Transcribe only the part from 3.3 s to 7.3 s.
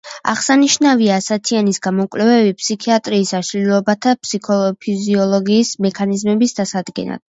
აშლილობათა ფიზიოლოგიის მექანიზმების დასადგენად.